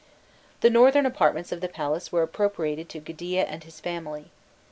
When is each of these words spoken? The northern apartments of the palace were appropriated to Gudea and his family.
The 0.61 0.71
northern 0.71 1.05
apartments 1.05 1.51
of 1.51 1.61
the 1.61 1.67
palace 1.67 2.11
were 2.11 2.23
appropriated 2.23 2.89
to 2.89 2.99
Gudea 2.99 3.45
and 3.45 3.63
his 3.63 3.79
family. 3.79 4.31